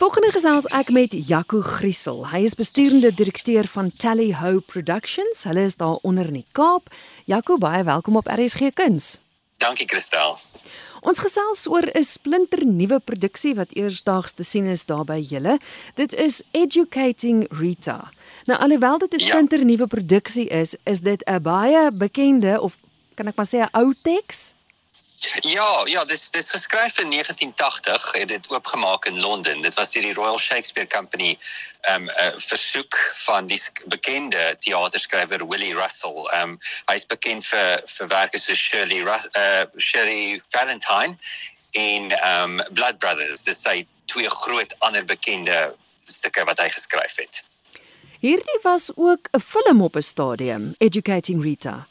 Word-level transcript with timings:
Volgende 0.00 0.30
gesels 0.32 0.64
ek 0.72 0.88
met 0.96 1.12
Jaco 1.12 1.58
Griesel. 1.60 2.22
Hy 2.30 2.38
is 2.48 2.54
besturende 2.56 3.10
direkteur 3.12 3.66
van 3.68 3.90
Tally 4.00 4.30
Ho 4.38 4.62
Productions. 4.64 5.42
Hulle 5.44 5.66
is 5.68 5.76
daar 5.76 5.98
onder 6.08 6.30
in 6.30 6.38
die 6.38 6.46
Kaap. 6.56 6.88
Jaco, 7.28 7.58
baie 7.60 7.82
welkom 7.84 8.16
op 8.16 8.30
RSG 8.32 8.70
Kuns. 8.72 9.18
Dankie 9.60 9.84
Christel. 9.84 10.38
Ons 11.04 11.20
gesels 11.20 11.66
oor 11.68 11.84
'n 11.84 12.02
splinter 12.02 12.64
nuwe 12.64 12.96
produksie 13.04 13.52
wat 13.54 13.76
eersdaags 13.76 14.32
te 14.32 14.42
sien 14.42 14.64
is 14.72 14.86
daar 14.88 15.04
by 15.04 15.20
julle. 15.20 15.58
Dit 15.94 16.14
is 16.14 16.42
Educating 16.50 17.44
Rita. 17.50 18.08
Nou 18.46 18.58
alhoewel 18.58 18.98
dit 18.98 19.12
'n 19.12 19.18
ja. 19.18 19.26
splinter 19.26 19.64
nuwe 19.64 19.86
produksie 19.86 20.48
is, 20.48 20.76
is 20.84 21.00
dit 21.00 21.20
'n 21.28 21.42
baie 21.42 21.92
bekende 21.92 22.60
of 22.60 22.78
kan 23.14 23.26
ek 23.26 23.36
maar 23.36 23.48
sê 23.52 23.60
'n 23.60 23.76
ou 23.76 23.92
teks? 24.02 24.54
Ja, 25.40 25.82
ja, 25.84 26.04
dis 26.04 26.30
dis 26.30 26.50
geskryf 26.50 26.98
in 26.98 27.10
1980 27.10 28.12
het 28.12 28.28
dit 28.28 28.50
oopgemaak 28.50 29.04
in 29.04 29.20
Londen. 29.20 29.60
Dit 29.60 29.74
was 29.74 29.92
deur 29.92 30.02
die 30.02 30.14
Royal 30.14 30.38
Shakespeare 30.38 30.88
Company 30.88 31.38
um 31.92 32.04
'n 32.04 32.08
uh, 32.08 32.32
versoek 32.36 32.96
van 33.24 33.46
die 33.46 33.60
bekende 33.86 34.56
teaterskrywer 34.58 35.46
Willie 35.48 35.74
Russell. 35.74 36.30
Um 36.42 36.58
hy's 36.86 37.06
bekend 37.06 37.46
vir 37.46 37.82
vir 37.84 38.08
werke 38.08 38.38
soos 38.38 38.58
Shirley 38.58 39.00
uh 39.04 39.64
Shirley 39.76 40.42
Valentine 40.48 41.18
in 41.70 42.12
um 42.24 42.62
Blood 42.72 42.98
Brothers. 42.98 43.42
Dis 43.42 43.60
sy 43.60 43.86
twee 44.04 44.28
groot 44.28 44.74
ander 44.78 45.04
bekende 45.04 45.76
stukke 45.98 46.44
wat 46.44 46.58
hy 46.58 46.68
geskryf 46.68 47.16
het. 47.16 47.44
Hierdie 48.20 48.60
was 48.62 48.90
ook 48.96 49.28
'n 49.32 49.40
film 49.40 49.82
op 49.82 49.96
'n 49.96 50.02
stadium, 50.02 50.74
Educating 50.78 51.42
Rita. 51.42 51.88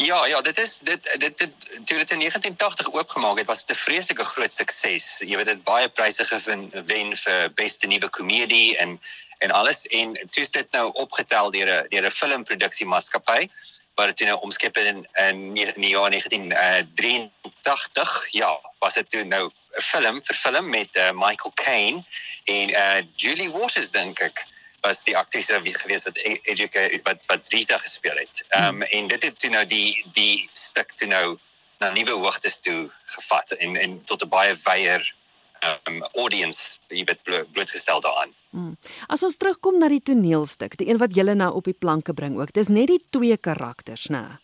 Ja, 0.00 0.26
ja, 0.26 0.40
dit 0.40 0.58
is 0.58 0.78
dit 0.78 1.16
dit 1.18 1.38
dit 1.38 1.50
toe 1.84 1.98
dit 1.98 2.10
in 2.10 2.18
1980 2.18 2.92
oopgemaak 2.92 3.38
het, 3.38 3.46
was 3.46 3.66
dit 3.66 3.76
'n 3.76 3.80
vreeslike 3.80 4.24
groot 4.24 4.52
sukses. 4.52 5.18
Jy 5.18 5.36
weet 5.36 5.46
dit 5.46 5.64
baie 5.64 5.88
pryse 5.88 6.24
gewen 6.24 6.70
wen 6.86 7.16
vir 7.16 7.52
beste 7.54 7.86
nuwe 7.86 8.08
komedie 8.08 8.76
en 8.76 9.00
en 9.38 9.50
alles 9.50 9.86
en 9.86 10.12
toe 10.12 10.42
is 10.42 10.50
dit 10.50 10.66
nou 10.70 10.92
opgetel 10.92 11.50
deur 11.50 11.82
'n 11.82 11.86
deur 11.88 12.04
'n 12.04 12.10
filmproduksie 12.10 12.86
maatskappy 12.86 13.50
wat 13.94 14.16
dit 14.16 14.26
nou 14.26 14.40
omskep 14.40 14.76
in 14.76 15.06
in 15.14 15.54
die 15.54 15.88
jaar 15.88 16.10
1983. 16.10 18.26
Ja, 18.30 18.60
was 18.78 18.94
dit 18.94 19.10
toe 19.10 19.24
nou 19.24 19.46
'n 19.46 19.52
film 19.82 20.24
vir 20.24 20.36
film 20.36 20.70
met 20.70 20.96
uh, 20.96 21.10
Michael 21.10 21.52
Caine 21.54 22.04
en 22.44 22.70
uh, 22.70 22.96
Julie 23.16 23.50
Waters 23.50 23.90
dink 23.90 24.20
ek 24.20 24.46
was 24.80 25.04
die 25.04 25.16
aktrise 25.16 25.60
wie 25.62 25.74
gewees 25.74 26.04
wat 26.04 26.16
e-, 26.16 26.40
educate 26.42 27.00
wat 27.04 27.26
wat 27.26 27.52
Rita 27.54 27.78
gespeel 27.78 28.16
het. 28.16 28.44
Ehm 28.48 28.82
um, 28.82 28.82
en 28.82 29.06
dit 29.06 29.22
het 29.22 29.38
toe 29.38 29.50
nou 29.50 29.66
die 29.66 30.04
die 30.12 30.48
stuk 30.52 30.92
toe 30.94 31.08
nou 31.08 31.38
na 31.78 31.90
nuwe 31.94 32.12
hoogtes 32.12 32.58
toe 32.58 32.90
gevat 33.04 33.50
en 33.58 33.76
en 33.76 34.04
tot 34.04 34.24
'n 34.24 34.28
baie 34.28 34.54
wyeer 34.64 35.14
ehm 35.60 35.94
um, 35.94 36.02
audience 36.14 36.78
jy 36.88 37.04
weet 37.04 37.22
blootgestel 37.52 38.00
daaraan. 38.00 38.34
Hmm. 38.50 38.76
As 39.08 39.22
ons 39.22 39.36
terugkom 39.36 39.78
na 39.78 39.88
die 39.88 40.02
toneelstuk, 40.02 40.76
die 40.76 40.88
een 40.88 40.98
wat 40.98 41.14
julle 41.14 41.34
nou 41.34 41.52
op 41.54 41.64
die 41.64 41.76
planke 41.76 42.14
bring 42.14 42.38
ook. 42.40 42.52
Dis 42.52 42.68
net 42.68 42.86
die 42.88 43.00
twee 43.10 43.36
karakters, 43.36 44.08
né? 44.08 44.38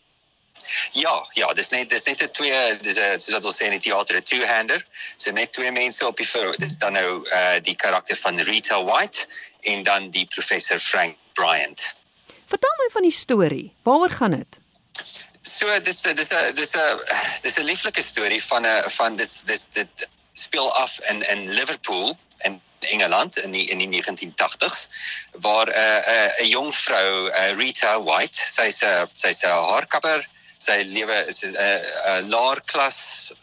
Ja, 0.93 1.27
ja, 1.33 1.53
dis 1.53 1.69
net 1.69 1.91
dis 1.91 2.05
net 2.05 2.23
'n 2.23 2.31
twee 2.31 2.79
dis 2.81 2.99
'n 2.99 3.19
soos 3.19 3.35
wat 3.35 3.45
ons 3.45 3.57
sê 3.57 3.65
in 3.65 3.79
die 3.79 3.91
teater 3.91 4.17
'n 4.17 4.23
two-hander. 4.23 4.87
So 5.17 5.31
net 5.31 5.53
twee 5.53 5.71
mense 5.71 6.07
op 6.07 6.17
die 6.17 6.29
voor. 6.29 6.57
Dis 6.57 6.79
dan 6.79 6.93
nou 6.93 7.29
eh 7.29 7.39
uh, 7.39 7.61
die 7.63 7.77
karakter 7.77 8.17
van 8.17 8.39
Rita 8.39 8.85
White 8.85 9.27
en 9.61 9.83
dan 9.83 10.11
die 10.11 10.27
professor 10.27 10.79
Frank 10.79 11.17
Bryant. 11.33 11.95
Vertel 12.47 12.75
my 12.79 12.89
van 12.93 13.03
die 13.03 13.11
storie. 13.11 13.73
Waaroor 13.83 14.11
gaan 14.11 14.31
dit? 14.31 14.61
So 15.43 15.81
dis 15.81 16.01
dis 16.03 16.31
'n 16.33 16.55
dis 16.55 16.75
'n 16.75 17.01
dis 17.43 17.59
'n 17.59 17.65
lieflike 17.65 18.03
storie 18.03 18.43
van 18.43 18.67
'n 18.67 18.91
van 18.91 19.17
dit 19.17 19.43
dit 19.47 19.67
dit 19.71 20.09
speel 20.33 20.75
af 20.75 21.01
in 21.01 21.21
in 21.29 21.51
Liverpool 21.51 22.19
en 22.39 22.63
Engeland 22.79 23.39
in 23.39 23.51
die 23.51 23.67
in 23.71 23.79
die 23.79 23.89
1980s 23.89 24.89
waar 25.33 25.67
'n 25.67 25.71
uh, 25.71 25.99
'n 25.99 26.41
uh, 26.41 26.45
'n 26.45 26.49
jong 26.49 26.75
vrou 26.75 27.29
uh, 27.29 27.53
Rita 27.57 28.03
White 28.03 28.39
sy's 28.39 28.83
'n 28.83 28.87
uh, 28.87 29.03
sy's 29.13 29.43
'n 29.43 29.49
haarkapper 29.49 30.27
sy 30.65 30.81
lewe 30.97 31.19
is 31.31 31.43
'n 31.45 31.55
uh, 31.55 32.21
'n 32.21 32.31
laer 32.33 32.61
klas 32.73 32.99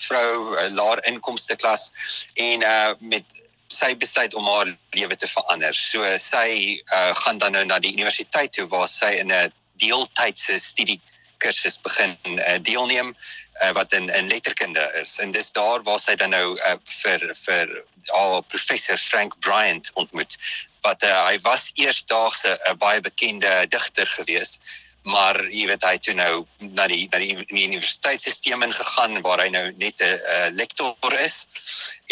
vrou 0.07 0.57
'n 0.57 0.75
laer 0.79 1.00
inkomste 1.12 1.56
klas 1.56 1.91
en 2.35 2.63
uh, 2.63 2.94
met 3.00 3.25
sy 3.72 3.94
besluit 3.95 4.34
om 4.35 4.47
haar 4.47 4.68
lewe 4.97 5.16
te 5.16 5.28
verander. 5.28 5.73
So 5.73 6.03
sy 6.18 6.81
uh, 6.94 7.13
gaan 7.23 7.38
dan 7.38 7.56
nou 7.56 7.63
na 7.66 7.79
die 7.79 7.94
universiteit 7.94 8.53
toe 8.57 8.68
waar 8.68 8.88
sy 8.88 9.13
in 9.23 9.31
'n 9.31 9.53
deeltydse 9.81 10.57
studie 10.59 11.00
kursus 11.41 11.78
begin 11.81 12.18
uh, 12.25 12.57
deelneem 12.62 13.16
uh, 13.63 13.72
wat 13.78 13.94
in 13.94 14.09
in 14.09 14.28
letterkunde 14.28 14.91
is. 15.00 15.18
En 15.19 15.31
dis 15.31 15.51
daar 15.51 15.84
waar 15.88 16.00
sy 16.00 16.16
dan 16.16 16.35
nou 16.35 16.57
uh, 16.57 16.75
vir 17.01 17.25
vir 17.45 17.74
haar 18.12 18.41
professor 18.53 18.97
Frank 18.97 19.40
Bryant 19.40 19.91
ontmoet. 19.94 20.38
Wat 20.81 21.03
uh, 21.03 21.25
hy 21.29 21.40
was 21.47 21.72
eersdaagse 21.75 22.53
'n 22.53 22.72
uh, 22.72 22.78
baie 22.78 23.01
bekende 23.01 23.66
digter 23.69 24.07
geweest 24.07 24.62
maar 25.01 25.38
jy 25.50 25.66
weet 25.66 25.81
hy 25.85 25.95
toe 25.97 26.13
nou 26.13 26.44
na 26.62 26.85
die 26.89 27.07
na 27.09 27.17
die, 27.22 27.34
die 27.50 27.66
universiteitstelsel 27.66 28.62
ingegaan 28.67 29.17
waar 29.25 29.41
hy 29.41 29.47
nou 29.50 29.63
net 29.81 30.01
'n 30.01 30.06
uh, 30.06 30.50
lektor 30.53 31.13
is. 31.19 31.47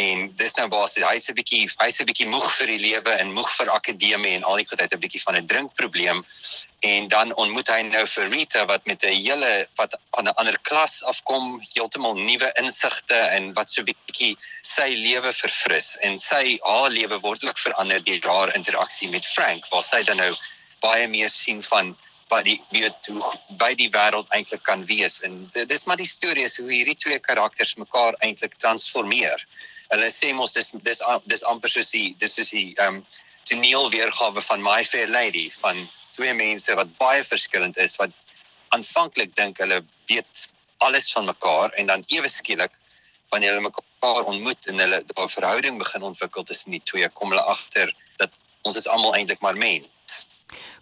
En 0.01 0.31
dis 0.35 0.55
nou 0.57 0.67
basies 0.67 1.05
hy's 1.05 1.29
'n 1.29 1.37
bietjie 1.37 1.69
hy's 1.77 2.01
'n 2.01 2.05
bietjie 2.09 2.27
moeg 2.27 2.49
vir 2.57 2.67
die 2.67 2.79
lewe 2.79 3.13
en 3.21 3.33
moeg 3.33 3.49
vir 3.57 3.69
akademie 3.69 4.33
en 4.35 4.43
al 4.43 4.57
die 4.57 4.65
goed 4.65 4.81
uit 4.81 4.93
'n 4.93 4.99
bietjie 4.99 5.21
van 5.21 5.35
'n 5.35 5.45
drinkprobleem. 5.45 6.25
En 6.79 7.07
dan 7.07 7.35
ontmoet 7.35 7.67
hy 7.67 7.81
nou 7.81 8.05
vir 8.07 8.29
Rita 8.29 8.65
wat 8.65 8.85
met 8.85 9.05
'n 9.05 9.13
hele 9.13 9.67
wat 9.75 9.93
aan 10.17 10.27
'n 10.27 10.37
ander 10.41 10.57
klas 10.61 11.03
afkom 11.03 11.61
heeltemal 11.73 12.15
nuwe 12.15 12.51
insigte 12.57 13.15
en 13.37 13.53
wat 13.53 13.69
so 13.69 13.83
bietjie 13.83 14.37
sy 14.61 14.89
lewe 14.97 15.31
verfris. 15.33 15.95
En 16.01 16.17
sy 16.17 16.57
haar 16.61 16.89
lewe 16.89 17.19
word 17.19 17.45
ook 17.45 17.57
verander 17.57 18.03
deur 18.03 18.25
haar 18.25 18.55
interaksie 18.55 19.09
met 19.09 19.25
Frank 19.25 19.67
waar 19.69 19.83
sy 19.83 20.03
dan 20.03 20.17
nou 20.17 20.33
baie 20.79 21.07
meer 21.07 21.29
sien 21.29 21.63
van 21.63 21.97
wat 22.29 22.45
die 22.45 22.59
weet 22.69 23.09
hoe 23.09 23.21
by 23.61 23.71
die 23.77 23.89
wêreld 23.93 24.29
eintlik 24.35 24.61
kan 24.67 24.85
wees 24.89 25.19
en 25.25 25.39
dis 25.53 25.85
maar 25.85 25.97
die 25.97 26.09
storie 26.09 26.45
is 26.45 26.57
hoe 26.61 26.69
hierdie 26.71 26.97
twee 27.03 27.19
karakters 27.19 27.75
mekaar 27.81 28.17
eintlik 28.25 28.57
transformeer. 28.61 29.41
Hulle 29.89 30.09
sê 30.13 30.29
mos 30.37 30.53
dis 30.53 30.71
dis 30.85 31.01
dis 31.25 31.45
amper 31.51 31.73
soos 31.73 31.91
die 31.95 32.13
dis 32.21 32.37
is 32.43 32.53
die 32.53 32.67
ehm 32.77 33.01
um, 33.01 33.03
toneel 33.49 33.89
weergawe 33.89 34.41
van 34.45 34.61
My 34.61 34.83
Fair 34.85 35.09
Lady 35.09 35.47
van 35.61 35.77
twee 36.13 36.33
mense 36.37 36.75
wat 36.77 36.91
baie 36.99 37.23
verskillend 37.25 37.77
is 37.81 37.95
wat 38.01 38.13
aanvanklik 38.75 39.33
dink 39.39 39.57
hulle 39.63 39.81
weet 40.11 40.45
alles 40.85 41.09
van 41.15 41.25
mekaar 41.25 41.73
en 41.81 41.89
dan 41.89 42.03
ewe 42.13 42.29
skielik 42.29 42.75
wanneer 43.33 43.55
hulle 43.55 43.69
mekaar 43.69 44.29
ontmoet 44.33 44.69
en 44.69 44.83
hulle 44.83 45.01
'n 45.01 45.29
verhouding 45.37 45.81
begin 45.81 46.05
ontwikkel 46.11 46.43
tussen 46.43 46.77
die 46.77 46.83
twee 46.91 47.09
kom 47.09 47.33
hulle 47.33 47.47
agter 47.55 47.93
dat 48.21 48.29
ons 48.61 48.75
is 48.75 48.87
almal 48.87 49.15
eintlik 49.17 49.41
maar 49.41 49.57
mens 49.57 50.27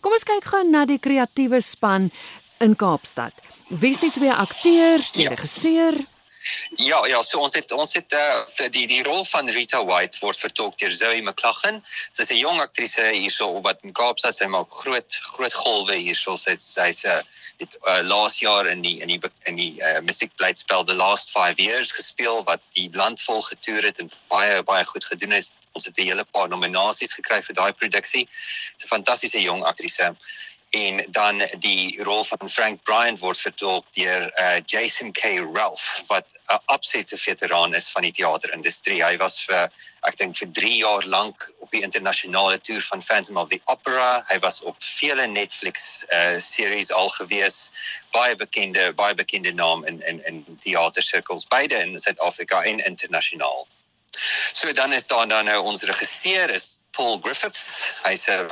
Kom 0.02 0.16
ons 0.16 0.28
kyk 0.28 0.46
gou 0.52 0.64
na 0.70 0.86
die 0.90 1.00
kreatiewe 1.00 1.62
span 1.62 2.12
in 2.64 2.76
Kaapstad. 2.76 3.34
Wie 3.70 3.92
is 3.94 4.02
die 4.02 4.12
twee 4.14 4.34
akteurs, 4.34 5.12
die 5.16 5.28
ja. 5.28 5.34
regisseur? 5.36 6.00
Ja, 6.78 7.06
ja, 7.08 7.22
so 7.24 7.40
ons 7.40 7.56
het 7.56 7.72
ons 7.72 7.94
het 7.94 8.14
uh, 8.14 8.44
vir 8.58 8.70
die 8.70 8.86
die 8.88 9.04
rol 9.04 9.24
van 9.26 9.50
Rita 9.50 9.80
White 9.86 10.20
word 10.22 10.40
vertolk 10.40 10.78
deur 10.82 10.92
Zoe 10.92 11.22
McLaughlin. 11.22 11.82
Sy 12.12 12.22
is 12.22 12.32
'n 12.32 12.42
jong 12.42 12.62
aktrise 12.62 13.06
hierso 13.14 13.62
wat 13.62 13.84
in 13.84 13.94
Kaapstad 13.94 14.36
sy 14.36 14.48
maak 14.52 14.70
groot 14.82 15.20
groot 15.34 15.54
golwe 15.54 15.96
hierso. 15.96 16.36
Sy 16.36 16.56
sy's 16.58 17.04
'n 17.06 17.20
uh, 17.20 17.22
het 17.58 17.78
uh, 17.88 18.02
laas 18.04 18.40
jaar 18.40 18.68
in 18.68 18.82
die 18.82 19.00
in 19.02 19.08
die 19.08 19.20
in 19.50 19.56
die 19.56 19.74
uh, 19.82 20.00
musiekblytspel 20.06 20.84
The 20.86 20.96
Last 20.96 21.32
5 21.32 21.58
Years 21.58 21.92
gespeel 21.92 22.44
wat 22.44 22.62
die 22.78 22.90
land 22.94 23.22
vol 23.22 23.42
getoer 23.42 23.90
het 23.90 24.00
en 24.00 24.12
baie 24.30 24.62
baie 24.64 24.86
goed 24.86 25.06
gedoen 25.06 25.32
het. 25.32 25.54
Ons 25.74 25.86
het 25.86 25.98
'n 25.98 26.10
hele 26.10 26.26
paar 26.26 26.50
nominasies 26.50 27.14
gekry 27.14 27.42
vir 27.42 27.56
daai 27.56 27.74
produksie. 27.74 28.28
Sy 28.78 28.88
fantastiese 28.88 29.42
jong 29.42 29.64
aktrise 29.64 30.14
en 30.70 31.06
dan 31.10 31.48
die 31.60 32.04
rol 32.04 32.24
van 32.24 32.50
Frank 32.50 32.84
Bryant 32.84 33.20
word 33.20 33.40
vertolk 33.40 33.86
deur 33.96 34.28
uh, 34.40 34.60
Jason 34.66 35.12
K 35.12 35.40
Ralph 35.54 36.04
wat 36.08 36.34
'n 36.52 36.60
absolute 36.66 37.18
veteraan 37.18 37.74
is 37.76 37.90
van 37.92 38.02
die 38.02 38.12
teaterindustrie. 38.12 39.04
Hy 39.04 39.18
was 39.18 39.44
vir 39.44 39.72
ek 40.02 40.18
dink 40.18 40.36
vir 40.38 40.52
3 40.52 40.76
jaar 40.76 41.06
lank 41.06 41.52
op 41.60 41.72
die 41.72 41.82
internasionale 41.82 42.60
toer 42.60 42.82
van 42.82 43.02
Phantom 43.02 43.38
of 43.38 43.50
the 43.50 43.62
Opera. 43.66 44.26
Hy 44.28 44.40
was 44.40 44.62
op 44.62 44.76
vele 44.80 45.28
Netflix 45.28 46.06
uh, 46.12 46.38
series 46.38 46.92
al 46.92 47.10
gewees. 47.10 47.72
Baie 48.12 48.36
bekende 48.36 48.94
baie 48.94 49.16
bekende 49.16 49.54
naam 49.54 49.86
in 49.86 50.02
in 50.08 50.26
in 50.26 50.58
teatersirkels 50.60 51.48
beide 51.48 51.76
in 51.76 52.00
Suid-Afrika 52.00 52.64
en 52.64 52.86
internasionaal. 52.86 53.68
So 54.52 54.72
dan 54.72 54.94
is 54.94 55.08
daar 55.08 55.28
dan 55.28 55.46
nou 55.46 55.64
ons 55.64 55.84
regisseur 55.84 56.50
is 56.50 56.76
Paul 56.92 57.20
Griffiths. 57.22 57.94
Hy's 58.04 58.28
'n 58.28 58.50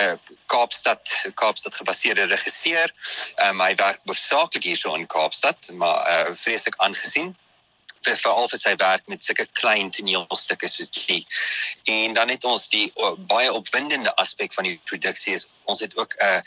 uh, 0.00 0.14
Kaapstad 0.46 1.32
Kaapstad 1.34 1.74
gebaseerde 1.74 2.24
regisseur. 2.24 2.92
Um, 3.44 3.60
hy 3.60 3.74
werk 3.74 4.00
hoofsaaklik 4.08 4.64
hierso 4.64 4.94
in 4.94 5.06
Kaapstad, 5.06 5.70
maar 5.72 6.02
uh, 6.08 6.34
vreeslik 6.34 6.76
aangesien 6.78 7.34
vir 8.02 8.16
veral 8.18 8.48
vir 8.50 8.58
sy 8.58 8.72
werk 8.80 9.04
met 9.10 9.24
sulke 9.24 9.46
klein 9.58 9.90
toneelstukke 9.94 10.68
soos 10.68 10.90
die. 10.90 11.20
En 11.92 12.16
dan 12.18 12.32
het 12.34 12.44
ons 12.44 12.66
die 12.72 12.88
uh, 12.96 13.12
baie 13.30 13.52
opwindende 13.52 14.14
aspek 14.22 14.54
van 14.56 14.66
die 14.66 14.78
produksie 14.90 15.36
is 15.38 15.46
ons 15.70 15.80
het 15.84 15.96
ook 15.96 16.16
'n 16.18 16.26
uh, 16.26 16.40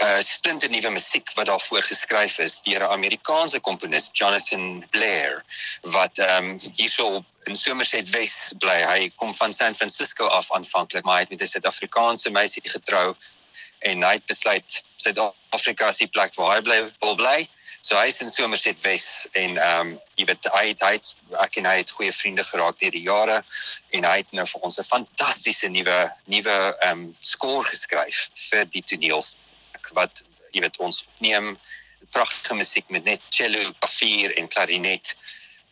uh 0.00 0.20
splinte 0.24 0.68
nuwe 0.68 0.90
musiek 0.90 1.32
wat 1.36 1.46
daarvoor 1.46 1.82
geskryf 1.82 2.38
is 2.38 2.60
deur 2.64 2.80
'n 2.80 2.92
Amerikaanse 2.92 3.60
komponis 3.60 4.08
Jonathan 4.12 4.86
Blair 4.90 5.44
wat 5.82 6.18
ehm 6.18 6.44
um, 6.44 6.60
hierso 6.74 7.24
in 7.44 7.54
Somerset 7.54 8.10
Wes 8.10 8.52
bly. 8.58 8.80
Hy 8.92 9.10
kom 9.16 9.34
van 9.34 9.52
San 9.52 9.74
Francisco 9.74 10.26
af 10.26 10.50
aanvanklik, 10.52 11.04
maar 11.04 11.14
hy 11.14 11.20
het 11.20 11.30
met 11.30 11.40
'n 11.40 11.46
Suid-Afrikaanse 11.46 12.30
meisie 12.30 12.62
getrou 12.64 13.16
en 13.78 14.02
hy 14.02 14.12
het 14.12 14.26
besluit 14.26 14.82
Suid-Afrika 14.96 15.88
is 15.88 15.96
die 15.96 16.08
plek 16.08 16.34
waar 16.34 16.56
hy 16.56 16.60
bly 16.62 16.92
wil 17.00 17.14
bly. 17.14 17.48
So 17.80 17.96
hy 17.96 18.06
is 18.06 18.20
in 18.20 18.28
Somerset 18.28 18.80
Wes 18.84 19.28
en 19.32 19.56
ehm 19.56 19.80
um, 19.80 20.00
jy 20.14 20.24
weet 20.24 20.48
hy 20.52 20.66
het, 20.68 20.82
hy 20.82 20.92
het 20.92 21.14
ek 21.44 21.56
en 21.56 21.68
hy 21.68 21.76
het 21.80 21.90
goeie 21.90 22.12
vriende 22.12 22.44
geraak 22.44 22.80
deur 22.80 22.90
die 22.96 23.04
jare 23.04 23.42
en 23.96 24.04
hy 24.04 24.16
het 24.20 24.32
nou 24.32 24.46
vir 24.46 24.60
ons 24.60 24.78
'n 24.78 24.84
fantastiese 24.84 25.68
nuwe 25.68 26.00
nuwe 26.24 26.56
ehm 26.80 26.90
um, 26.90 27.16
skoor 27.20 27.64
geskryf 27.64 28.28
vir 28.48 28.64
die 28.64 28.84
toneels 29.80 29.92
wat 29.94 30.24
jy 30.52 30.60
weet 30.60 30.78
ons 30.78 31.04
opneem 31.06 31.58
pragtige 32.10 32.54
musiek 32.54 32.88
met 32.88 33.04
net 33.04 33.20
cello, 33.30 33.72
klavier 33.78 34.36
en 34.36 34.48
klarinet 34.48 35.14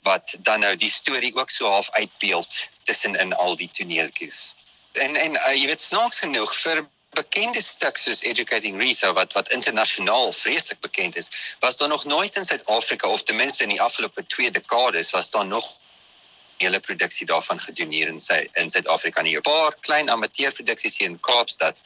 wat 0.02 0.36
dan 0.40 0.60
nou 0.60 0.76
die 0.76 0.88
storie 0.88 1.34
ook 1.34 1.50
so 1.50 1.66
half 1.66 1.90
uitbeeld 1.90 2.68
tussen 2.84 3.16
in 3.16 3.34
al 3.34 3.56
die 3.56 3.70
toneeltjies. 3.70 4.54
En 4.92 5.16
en 5.16 5.34
uh, 5.34 5.54
jy 5.54 5.66
weet 5.66 5.80
snaaks 5.80 6.18
genoeg 6.18 6.54
vir 6.54 6.86
bekende 7.16 7.60
stuks 7.60 8.04
soos 8.04 8.22
Educating 8.22 8.78
Rita 8.78 9.12
wat 9.12 9.32
wat 9.32 9.50
internasionaal 9.50 10.32
vreeslik 10.32 10.80
bekend 10.80 11.16
is, 11.16 11.30
was 11.60 11.76
daar 11.76 11.88
nog 11.88 12.04
nooit 12.04 12.36
in 12.36 12.44
Suid-Afrika 12.44 13.08
of 13.08 13.22
ten 13.22 13.36
minste 13.36 13.62
in 13.62 13.74
die 13.74 13.82
afgelope 13.82 14.26
2 14.26 14.50
dekades 14.50 15.10
was 15.10 15.30
daar 15.30 15.46
nog 15.46 15.66
hele 16.62 16.80
produksie 16.80 17.26
daarvan 17.26 17.60
gedoen 17.60 17.90
hier 17.90 18.08
in 18.08 18.20
sy 18.20 18.40
in 18.60 18.70
Suid-Afrika 18.70 19.22
nie. 19.22 19.36
'n 19.36 19.42
Paar 19.42 19.76
klein 19.80 20.10
amateurproduksies 20.10 20.98
hier 20.98 21.08
in 21.08 21.20
Kaapstad, 21.20 21.82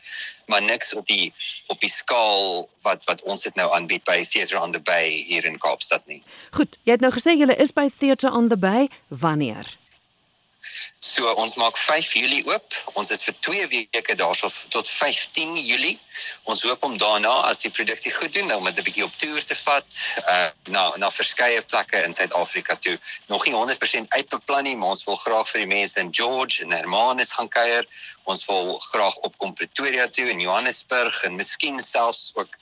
maar 0.46 0.62
niks 0.62 0.94
op 0.94 1.06
die 1.06 1.32
op 1.66 1.80
die 1.80 1.90
skaal 1.90 2.69
wat 2.82 3.04
wat 3.04 3.22
ons 3.22 3.42
dit 3.42 3.54
nou 3.54 3.72
aanbied 3.74 4.04
by 4.04 4.24
Theatre 4.24 4.60
on 4.60 4.72
the 4.72 4.80
Bay 4.80 5.24
hier 5.28 5.44
in 5.44 5.58
Kaapstad 5.58 6.06
nie. 6.06 6.22
Goed, 6.50 6.78
jy 6.82 6.92
het 6.92 7.00
nou 7.00 7.12
gesê 7.12 7.36
jy 7.36 7.54
is 7.58 7.72
by 7.72 7.88
Theatre 7.98 8.30
on 8.30 8.48
the 8.48 8.56
Bay. 8.56 8.88
Wanneer? 9.08 9.81
So 10.98 11.32
ons 11.34 11.54
maak 11.58 11.76
5 11.76 12.12
Julie 12.14 12.44
oop. 12.46 12.74
Ons 12.94 13.10
is 13.10 13.22
vir 13.26 13.34
2 13.46 13.66
weke 13.72 14.14
daarso 14.14 14.50
tot 14.70 14.88
15 14.88 15.56
Julie. 15.58 15.98
Ons 16.50 16.62
hoop 16.62 16.84
om 16.86 16.94
daarna 16.98 17.32
as 17.48 17.64
die 17.64 17.72
produksie 17.74 18.12
goed 18.14 18.32
doen 18.32 18.52
om 18.54 18.64
dit 18.64 18.78
'n 18.78 18.86
bietjie 18.86 19.04
op 19.04 19.16
toer 19.18 19.44
te 19.44 19.54
vat 19.54 19.90
uh 20.28 20.48
na 20.70 20.84
na 20.96 21.10
verskeie 21.10 21.62
plekke 21.62 22.04
in 22.04 22.12
Suid-Afrika 22.12 22.76
toe. 22.76 22.98
Nog 23.26 23.44
nie 23.46 23.54
100% 23.54 24.08
uitbeplan 24.08 24.64
nie, 24.64 24.76
maar 24.76 24.94
ons 24.94 25.04
wil 25.04 25.16
graag 25.16 25.48
vir 25.48 25.66
die 25.66 25.74
mense 25.74 26.00
in 26.00 26.14
George 26.14 26.62
en 26.62 26.72
Hermanus 26.72 27.32
gaan 27.32 27.48
kuier. 27.48 27.86
Ons 28.24 28.46
wil 28.46 28.78
graag 28.78 29.16
opkom 29.16 29.54
Pretoria 29.54 30.06
toe 30.08 30.30
en 30.30 30.40
Johannesburg 30.40 31.22
en 31.22 31.36
miskien 31.36 31.80
selfs 31.80 32.30
ook 32.34 32.58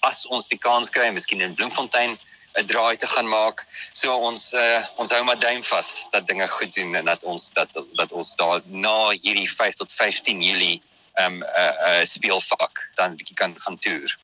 as 0.00 0.26
ons 0.26 0.48
die 0.48 0.58
kans 0.58 0.90
kry, 0.90 1.10
miskien 1.10 1.40
in 1.40 1.54
Bloemfontein 1.54 2.18
'n 2.54 2.66
draai 2.66 2.96
te 2.96 3.06
gaan 3.06 3.28
maak. 3.28 3.66
So 3.92 4.16
ons 4.16 4.52
uh, 4.52 4.82
ons 4.96 5.10
hou 5.10 5.22
maar 5.24 5.38
duim 5.38 5.62
vas 5.62 6.06
dat 6.10 6.26
dinge 6.26 6.48
goed 6.48 6.74
doen 6.74 6.94
en 6.94 7.04
dat 7.04 7.24
ons 7.24 7.50
dat 7.52 7.70
dat 8.00 8.12
ons 8.12 8.34
daar 8.36 8.60
na 8.64 9.10
hierdie 9.10 9.50
5 9.50 9.74
tot 9.74 9.92
15 9.92 10.42
Julie 10.42 10.82
ehm 11.14 11.32
um, 11.32 11.38
'n 11.38 11.42
uh, 11.42 12.00
uh, 12.00 12.04
speelvak 12.04 12.90
dan 12.94 13.16
bietjie 13.16 13.36
kan 13.36 13.54
gaan 13.58 13.78
toer. 13.78 14.16